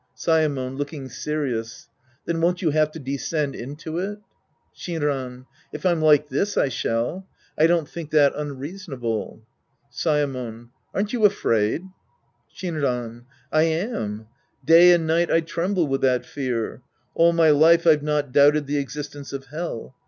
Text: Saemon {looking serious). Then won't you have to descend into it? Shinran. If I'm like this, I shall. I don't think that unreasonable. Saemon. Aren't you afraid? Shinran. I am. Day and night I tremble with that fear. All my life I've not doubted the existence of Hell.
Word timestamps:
Saemon 0.15 0.77
{looking 0.77 1.09
serious). 1.09 1.87
Then 2.25 2.41
won't 2.41 2.63
you 2.63 2.71
have 2.71 2.91
to 2.93 2.97
descend 2.99 3.53
into 3.53 3.99
it? 3.99 4.17
Shinran. 4.75 5.45
If 5.71 5.85
I'm 5.85 6.01
like 6.01 6.27
this, 6.27 6.57
I 6.57 6.69
shall. 6.69 7.27
I 7.55 7.67
don't 7.67 7.87
think 7.87 8.09
that 8.09 8.33
unreasonable. 8.35 9.43
Saemon. 9.93 10.69
Aren't 10.95 11.13
you 11.13 11.23
afraid? 11.23 11.83
Shinran. 12.51 13.25
I 13.51 13.61
am. 13.93 14.25
Day 14.65 14.91
and 14.91 15.05
night 15.05 15.29
I 15.29 15.41
tremble 15.41 15.85
with 15.85 16.01
that 16.01 16.25
fear. 16.25 16.81
All 17.13 17.31
my 17.31 17.51
life 17.51 17.85
I've 17.85 18.01
not 18.01 18.31
doubted 18.31 18.65
the 18.65 18.77
existence 18.79 19.31
of 19.33 19.45
Hell. 19.53 19.93